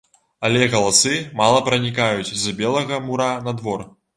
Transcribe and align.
Але 0.47 0.61
галасы 0.75 1.13
мала 1.41 1.59
пранікаюць 1.69 2.35
з 2.45 2.57
белага 2.63 3.01
мура 3.11 3.31
на 3.49 3.57
двор. 3.63 3.89